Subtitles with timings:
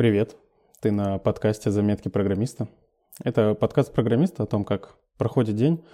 [0.00, 0.34] Привет,
[0.80, 2.68] ты на подкасте «Заметки программиста».
[3.22, 5.84] Это подкаст программиста о том, как проходит день,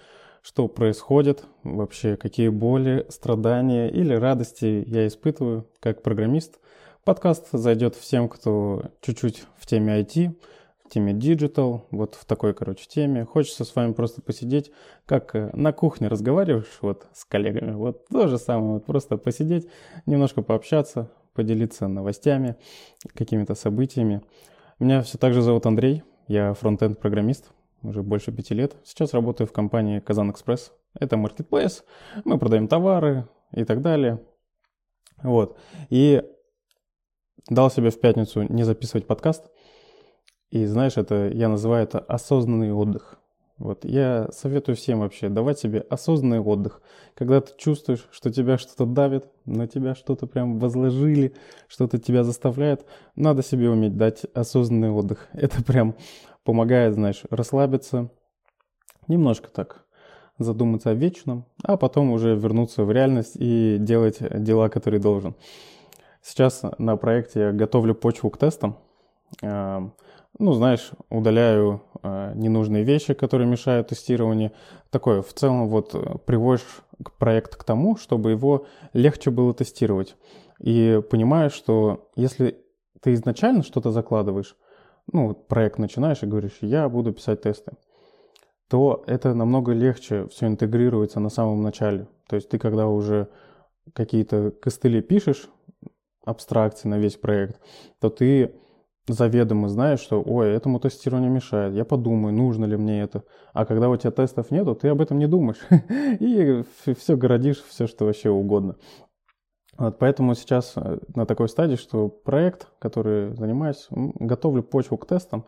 [0.42, 6.60] что происходит, вообще какие боли, страдания или радости я испытываю как программист.
[7.02, 10.40] Подкаст зайдет всем, кто чуть-чуть в теме IT,
[10.84, 13.24] в теме Digital, вот в такой, короче, теме.
[13.24, 14.70] Хочется с вами просто посидеть,
[15.04, 17.72] как э, на кухне разговариваешь вот с коллегами.
[17.72, 19.66] Вот то же самое, вот просто посидеть,
[20.06, 22.56] немножко пообщаться, поделиться новостями,
[23.14, 24.22] какими-то событиями.
[24.80, 28.76] Меня все так же зовут Андрей, я фронтенд программист уже больше пяти лет.
[28.84, 30.72] Сейчас работаю в компании Казан Экспресс.
[30.98, 31.84] Это маркетплейс,
[32.24, 34.20] мы продаем товары и так далее.
[35.22, 35.58] Вот.
[35.90, 36.22] И
[37.48, 39.46] дал себе в пятницу не записывать подкаст.
[40.50, 43.18] И знаешь, это я называю это осознанный отдых.
[43.58, 46.82] Вот я советую всем вообще давать себе осознанный отдых.
[47.14, 51.34] Когда ты чувствуешь, что тебя что-то давит, на тебя что-то прям возложили,
[51.66, 52.84] что-то тебя заставляет,
[53.14, 55.28] надо себе уметь дать осознанный отдых.
[55.32, 55.94] Это прям
[56.44, 58.10] помогает, знаешь, расслабиться,
[59.08, 59.86] немножко так
[60.38, 65.34] задуматься о вечном, а потом уже вернуться в реальность и делать дела, которые должен.
[66.22, 68.76] Сейчас на проекте я готовлю почву к тестам.
[70.38, 74.52] Ну, знаешь, удаляю ненужные вещи, которые мешают тестированию.
[74.90, 76.66] Такое, в целом, вот приводишь
[77.18, 80.16] проект к тому, чтобы его легче было тестировать.
[80.60, 82.58] И понимаешь, что если
[83.00, 84.56] ты изначально что-то закладываешь,
[85.12, 87.72] ну, проект начинаешь и говоришь, я буду писать тесты,
[88.68, 92.08] то это намного легче все интегрируется на самом начале.
[92.28, 93.28] То есть ты когда уже
[93.94, 95.48] какие-то костыли пишешь,
[96.24, 97.60] абстракции на весь проект,
[98.00, 98.56] то ты
[99.08, 103.22] заведомо знаешь, что, ой, этому тестированию мешает, я подумаю, нужно ли мне это.
[103.52, 105.60] А когда у тебя тестов нету, ты об этом не думаешь.
[106.20, 108.76] И все городишь, все, что вообще угодно.
[109.78, 115.44] Вот поэтому сейчас э, на такой стадии, что проект, который занимаюсь, готовлю почву к тестам,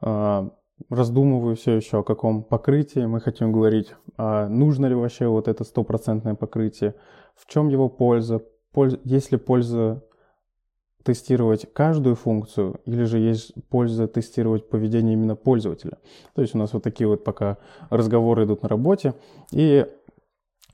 [0.00, 0.50] а,
[0.88, 5.64] раздумываю все еще, о каком покрытии мы хотим говорить, а нужно ли вообще вот это
[5.64, 6.94] стопроцентное покрытие,
[7.34, 8.42] в чем его польза,
[8.72, 10.04] польза, есть ли польза
[11.08, 15.96] тестировать каждую функцию, или же есть польза тестировать поведение именно пользователя.
[16.34, 17.56] То есть у нас вот такие вот пока
[17.88, 19.14] разговоры идут на работе,
[19.50, 19.86] и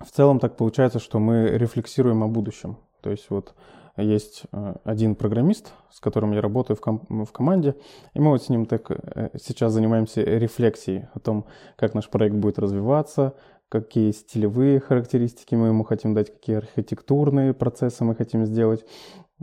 [0.00, 2.78] в целом так получается, что мы рефлексируем о будущем.
[3.00, 3.54] То есть вот
[3.96, 7.76] есть э, один программист, с которым я работаю в, ком- в команде,
[8.12, 11.46] и мы вот с ним так э, сейчас занимаемся рефлексией о том,
[11.76, 13.34] как наш проект будет развиваться,
[13.68, 18.84] какие стилевые характеристики мы ему хотим дать, какие архитектурные процессы мы хотим сделать.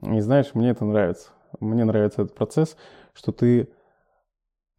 [0.02, 1.30] И знаешь, мне это нравится.
[1.60, 2.78] Мне нравится этот процесс,
[3.14, 3.70] что ты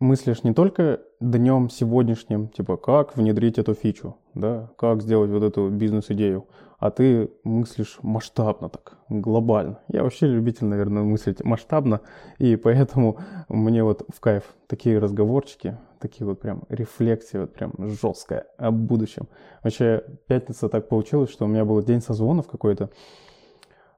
[0.00, 5.68] мыслишь не только днем сегодняшним, типа как внедрить эту фичу, да, как сделать вот эту
[5.70, 9.78] бизнес-идею, а ты мыслишь масштабно так, глобально.
[9.86, 12.00] Я вообще любитель, наверное, мыслить масштабно,
[12.38, 13.18] и поэтому
[13.48, 19.28] мне вот в кайф такие разговорчики, такие вот прям рефлексии, вот прям жесткая о будущем.
[19.62, 22.90] Вообще, пятница так получилось, что у меня был день созвонов какой-то,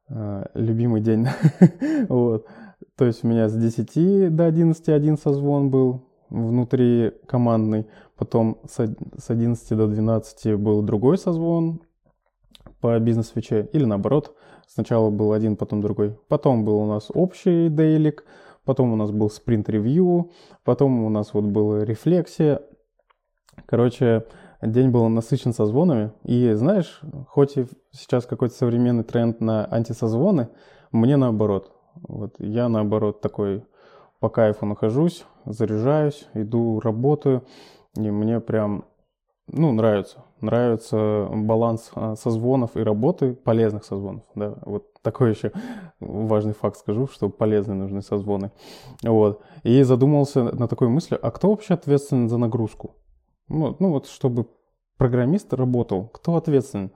[0.09, 1.27] любимый день,
[2.09, 2.47] вот.
[2.97, 9.31] То есть у меня с 10 до 11 один созвон был внутри командный, потом с
[9.31, 11.81] 11 до 12 был другой созвон
[12.81, 16.19] по бизнес-свече, или наоборот, сначала был один, потом другой.
[16.29, 18.25] Потом был у нас общий дейлик,
[18.65, 20.31] потом у нас был спринт-ревью,
[20.65, 22.61] потом у нас вот была рефлексия.
[23.67, 24.27] Короче,
[24.67, 26.13] день был насыщен созвонами.
[26.25, 30.49] И знаешь, хоть и сейчас какой-то современный тренд на антисозвоны,
[30.93, 31.73] мне наоборот.
[32.09, 33.65] Вот я наоборот такой
[34.21, 37.45] по кайфу нахожусь, заряжаюсь, иду, работаю,
[37.97, 38.87] и мне прям,
[39.47, 40.25] ну, нравится.
[40.41, 45.53] Нравится баланс а, созвонов и работы, полезных созвонов, да, вот такой еще
[46.01, 48.51] важный факт скажу, что полезные нужны созвоны,
[49.03, 49.43] вот.
[49.63, 52.95] И задумался на такой мысли, а кто вообще ответственен за нагрузку?
[53.49, 54.47] Ну, ну вот, чтобы
[54.97, 56.93] программист работал, кто ответственен?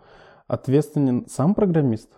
[0.46, 2.10] Ответственен сам программист?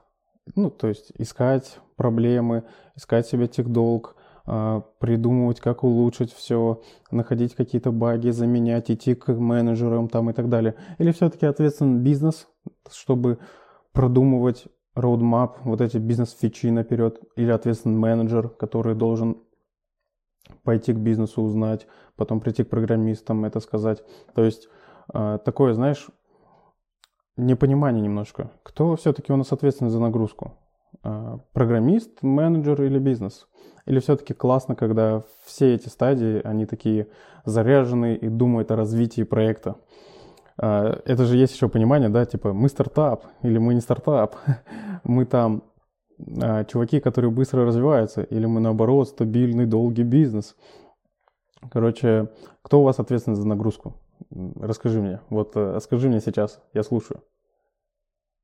[0.54, 2.64] Ну, то есть искать проблемы,
[2.96, 10.08] искать себе техдолг, а, придумывать, как улучшить все, находить какие-то баги, заменять, идти к менеджерам
[10.08, 10.74] там и так далее.
[10.98, 12.48] Или все-таки ответственен бизнес,
[12.90, 13.38] чтобы
[13.92, 14.66] продумывать
[14.96, 19.38] roadmap, вот эти бизнес-фичи наперед, или ответственный менеджер, который должен
[20.62, 24.02] пойти к бизнесу узнать, потом прийти к программистам, это сказать.
[24.34, 24.68] То есть
[25.12, 26.08] а, такое, знаешь,
[27.36, 28.50] непонимание немножко.
[28.62, 30.52] Кто все-таки у нас ответственен за нагрузку?
[31.02, 33.46] А, программист, менеджер или бизнес?
[33.86, 37.08] Или все-таки классно, когда все эти стадии, они такие
[37.44, 39.76] заряженные и думают о развитии проекта?
[40.58, 44.36] А, это же есть еще понимание, да, типа мы стартап или мы не стартап,
[45.04, 45.62] мы там
[46.68, 50.56] чуваки, которые быстро развиваются, или мы наоборот стабильный, долгий бизнес.
[51.70, 52.28] Короче,
[52.62, 53.94] кто у вас ответственен за нагрузку?
[54.30, 55.20] Расскажи мне.
[55.30, 57.22] Вот э, скажи мне сейчас, я слушаю.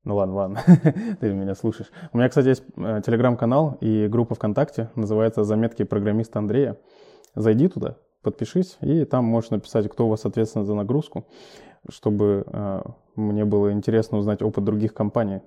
[0.03, 0.63] Ну ладно, ладно,
[1.19, 1.91] ты меня слушаешь.
[2.13, 6.77] У меня, кстати, есть э, телеграм-канал и группа ВКонтакте, называется «Заметки программиста Андрея».
[7.35, 11.27] Зайди туда, подпишись, и там можешь написать, кто у вас ответственен за нагрузку,
[11.89, 12.81] чтобы э,
[13.15, 15.41] мне было интересно узнать опыт других компаний.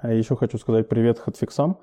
[0.00, 1.78] А еще хочу сказать привет хотфиксам.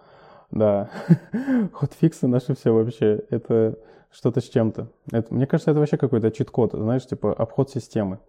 [0.51, 0.89] Да,
[1.73, 3.77] хотфиксы наши все вообще, это
[4.09, 4.87] что-то с чем-то.
[5.11, 8.19] Это, мне кажется, это вообще какой-то чит-код, знаешь, типа обход системы.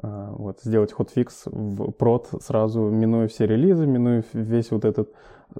[0.00, 5.12] А, вот, сделать хотфикс в прод сразу, минуя все релизы, минуя весь вот этот,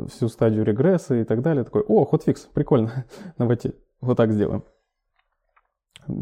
[0.08, 1.64] всю стадию регресса и так далее.
[1.64, 3.06] Такой, о, хотфикс, прикольно,
[3.38, 4.62] давайте вот так сделаем.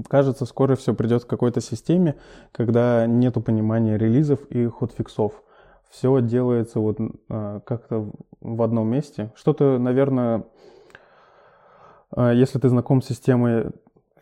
[0.08, 2.16] Кажется, скоро все придет к какой-то системе,
[2.52, 5.43] когда нету понимания релизов и хотфиксов.
[5.92, 6.96] Все делается вот
[7.28, 8.10] а, как-то
[8.40, 9.30] в одном месте.
[9.36, 10.44] Что-то, наверное,
[12.16, 13.66] а, если ты знаком с системой,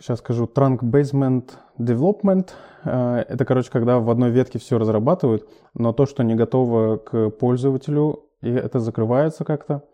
[0.00, 2.48] сейчас скажу, Trunk Basement Development,
[2.82, 7.30] а, это, короче, когда в одной ветке все разрабатывают, но то, что не готово к
[7.30, 9.84] пользователю, и это закрывается как-то,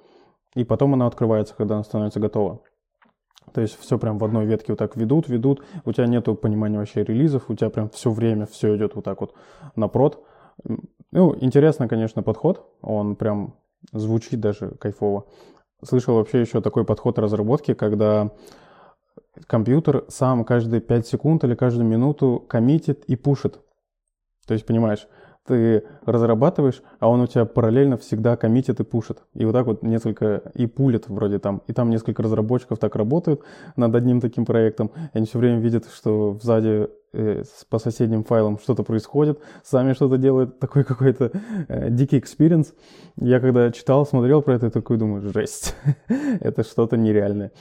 [0.54, 2.62] и потом оно открывается, когда оно становится готово.
[3.52, 5.62] То есть все прям в одной ветке вот так ведут, ведут.
[5.84, 9.20] У тебя нету понимания вообще релизов, у тебя прям все время все идет вот так
[9.20, 9.34] вот
[9.76, 10.24] на прод.
[11.16, 12.70] Ну, интересно, конечно, подход.
[12.82, 13.54] Он прям
[13.90, 15.24] звучит даже кайфово.
[15.82, 18.32] Слышал вообще еще такой подход разработки, когда
[19.46, 23.60] компьютер сам каждые 5 секунд или каждую минуту коммитит и пушит.
[24.46, 25.08] То есть, понимаешь,
[25.46, 29.22] ты разрабатываешь, а он у тебя параллельно всегда коммитит и пушит.
[29.34, 31.62] И вот так вот несколько, и пулит вроде там.
[31.66, 33.42] И там несколько разработчиков так работают
[33.76, 34.90] над одним таким проектом.
[35.12, 40.18] И они все время видят, что сзади э, по соседним файлам что-то происходит, сами что-то
[40.18, 41.30] делают, такой какой-то
[41.68, 42.74] э, дикий experience.
[43.16, 45.74] Я когда читал, смотрел про это, такой думаю, жесть,
[46.40, 47.52] это что-то нереальное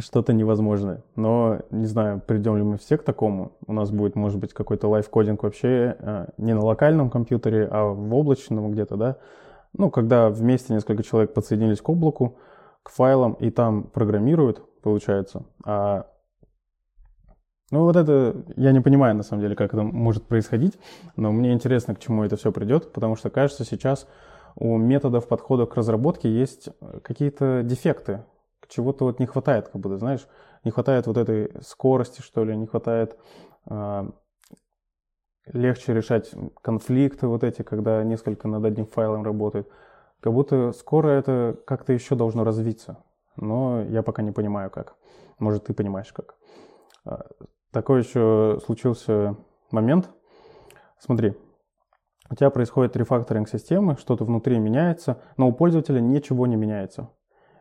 [0.00, 1.02] что-то невозможное.
[1.16, 3.52] Но не знаю, придем ли мы все к такому.
[3.66, 7.84] У нас будет, может быть, какой-то live coding вообще э, не на локальном компьютере, а
[7.84, 9.16] в облачном где-то, да.
[9.72, 12.38] Ну, когда вместе несколько человек подсоединились к облаку,
[12.82, 15.44] к файлам, и там программируют, получается.
[15.64, 16.06] А
[17.70, 20.76] ну вот это, я не понимаю на самом деле, как это может происходить,
[21.14, 24.08] но мне интересно, к чему это все придет, потому что кажется сейчас
[24.56, 26.70] у методов подхода к разработке есть
[27.02, 28.24] какие-то дефекты,
[28.70, 30.26] чего-то вот не хватает, как будто, знаешь,
[30.64, 33.18] не хватает вот этой скорости, что ли, не хватает
[33.68, 34.10] э,
[35.46, 36.32] легче решать
[36.62, 39.68] конфликты вот эти, когда несколько над одним файлом работают.
[40.20, 43.02] Как будто скоро это как-то еще должно развиться,
[43.36, 44.94] но я пока не понимаю как.
[45.38, 46.36] Может, ты понимаешь как.
[47.04, 47.26] А,
[47.72, 49.36] такой еще случился
[49.70, 50.10] момент.
[50.98, 51.34] Смотри,
[52.30, 57.08] у тебя происходит рефакторинг системы, что-то внутри меняется, но у пользователя ничего не меняется.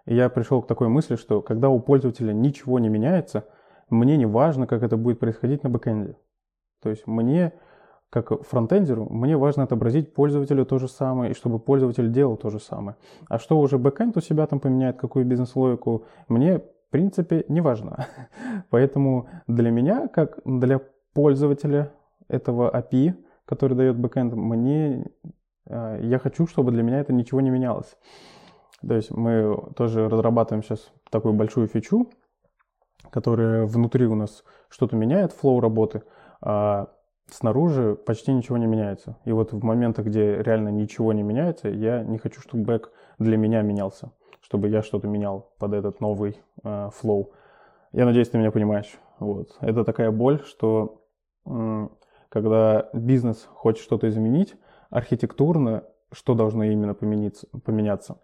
[0.10, 3.46] И я пришел к такой мысли, что когда у пользователя ничего не меняется,
[3.92, 6.18] мне не важно, как это будет происходить на бэкэнде.
[6.82, 7.54] То есть мне,
[8.10, 12.60] как фронтендеру, мне важно отобразить пользователю то же самое, и чтобы пользователь делал то же
[12.60, 12.98] самое.
[13.28, 18.08] А что уже бэкэнд у себя там поменяет, какую бизнес-логику, мне, в принципе, не важно.
[18.72, 20.82] Поэтому для меня, как для
[21.14, 21.92] пользователя
[22.28, 23.14] этого API,
[23.46, 25.06] который дает бэкэнд, мне,
[25.68, 27.96] э, я хочу, чтобы для меня это ничего не менялось.
[28.88, 32.10] То есть мы тоже разрабатываем сейчас такую большую фичу,
[33.12, 36.04] которая внутри у нас что-то меняет, flow работы,
[36.42, 36.90] а
[37.30, 39.18] снаружи почти ничего не меняется.
[39.26, 43.38] И вот в моментах, где реально ничего не меняется, я не хочу, чтобы бэк для
[43.38, 47.32] меня менялся, чтобы я что-то менял под этот новый э, flow.
[47.92, 48.98] Я надеюсь, ты меня понимаешь.
[49.20, 49.58] Вот.
[49.62, 51.04] Это такая боль, что
[51.46, 51.88] э,
[52.30, 54.56] когда бизнес хочет что-то изменить,
[54.90, 58.18] архитектурно что должно именно поменяться, поменяться.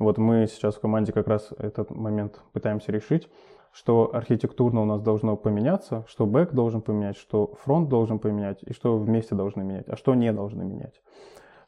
[0.00, 3.28] Вот мы сейчас в команде как раз этот момент пытаемся решить,
[3.70, 8.72] что архитектурно у нас должно поменяться, что бэк должен поменять, что фронт должен поменять и
[8.72, 11.02] что вместе должны менять, а что не должны менять.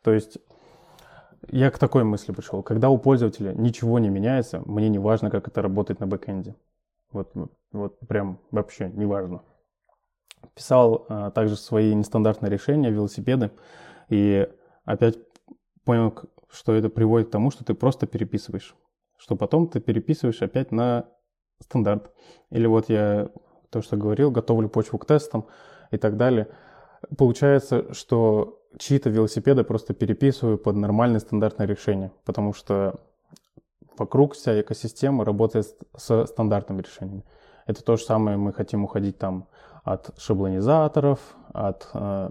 [0.02, 0.38] То есть
[1.50, 2.62] я к такой мысли пришел.
[2.62, 6.56] Когда у пользователя ничего не меняется, мне не важно, как это работает на бэкэнде.
[7.12, 7.32] Вот,
[7.70, 9.42] вот прям вообще не важно.
[10.54, 13.50] Писал а, также свои нестандартные решения, велосипеды,
[14.08, 14.48] и
[14.86, 15.18] опять
[15.84, 16.14] понял,
[16.50, 18.74] что это приводит к тому, что ты просто переписываешь.
[19.16, 21.06] Что потом ты переписываешь опять на
[21.60, 22.12] стандарт.
[22.50, 23.30] Или вот я
[23.70, 25.46] то, что говорил, готовлю почву к тестам
[25.90, 26.48] и так далее.
[27.16, 33.00] Получается, что чьи-то велосипеды просто переписываю под нормальное стандартное решение, потому что
[33.96, 37.24] вокруг вся экосистема работает с стандартными решениями.
[37.66, 39.48] Это то же самое, мы хотим уходить там
[39.84, 41.20] от шаблонизаторов,
[41.52, 42.30] от э,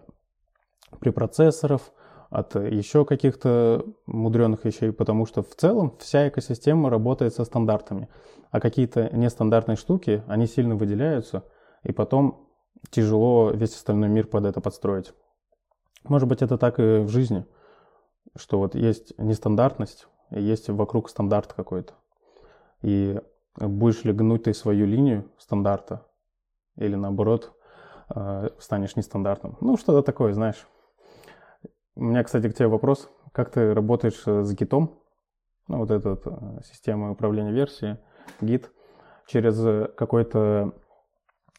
[1.00, 1.92] препроцессоров,
[2.32, 8.08] от еще каких-то мудреных вещей, потому что в целом вся экосистема работает со стандартами.
[8.52, 11.44] А какие-то нестандартные штуки, они сильно выделяются,
[11.84, 12.48] и потом
[12.90, 15.14] тяжело весь остальной мир под это подстроить.
[16.06, 17.46] Может быть, это так и в жизни,
[18.38, 21.94] что вот есть нестандартность, и есть вокруг стандарт какой-то.
[22.82, 23.20] И
[23.58, 26.06] будешь ли гнуть ты свою линию стандарта,
[26.78, 27.52] или наоборот,
[28.16, 29.58] э, станешь нестандартным.
[29.60, 30.66] Ну, что-то такое, знаешь.
[31.96, 33.10] У меня, кстати, к тебе вопрос.
[33.34, 35.02] Как ты работаешь с гитом?
[35.68, 37.98] Ну, вот эта э, система управления версией,
[38.42, 38.72] гит,
[39.28, 40.74] через какой-то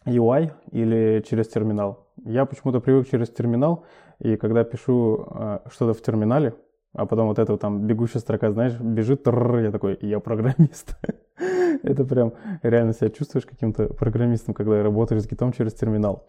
[0.07, 2.09] UI или через терминал.
[2.25, 3.85] Я почему-то привык через терминал,
[4.19, 6.55] и когда пишу э, что-то в терминале,
[6.95, 10.97] а потом вот эта вот там бегущая строка, знаешь, бежит, я такой, я программист.
[11.83, 16.27] Это прям реально себя чувствуешь каким-то программистом, когда работаешь с гитом через терминал.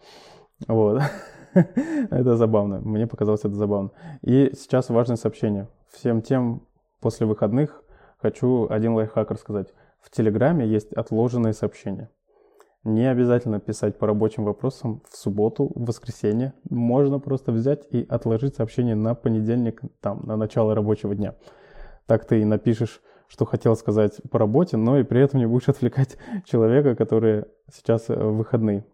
[0.67, 1.01] Вот.
[2.09, 2.79] это забавно.
[2.79, 3.91] Мне показалось это забавно.
[4.21, 5.67] И сейчас важное сообщение.
[5.91, 6.63] Всем тем
[6.99, 7.83] после выходных
[8.17, 9.73] хочу один лайфхак рассказать.
[10.01, 12.09] В Телеграме есть отложенные сообщения.
[12.83, 16.53] Не обязательно писать по рабочим вопросам в субботу, в воскресенье.
[16.69, 21.35] Можно просто взять и отложить сообщение на понедельник, там, на начало рабочего дня.
[22.07, 25.69] Так ты и напишешь, что хотел сказать по работе, но и при этом не будешь
[25.69, 28.85] отвлекать человека, который сейчас в выходные.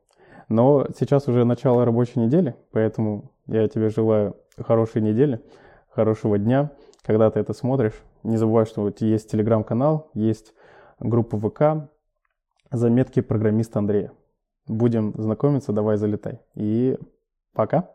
[0.49, 5.41] Но сейчас уже начало рабочей недели, поэтому я тебе желаю хорошей недели,
[5.89, 6.71] хорошего дня,
[7.03, 7.93] когда ты это смотришь.
[8.23, 10.53] Не забывай, что у тебя есть телеграм-канал, есть
[10.99, 11.89] группа ВК,
[12.71, 14.11] заметки программиста Андрея.
[14.67, 16.41] Будем знакомиться, давай залетай.
[16.55, 16.97] И
[17.53, 17.91] пока.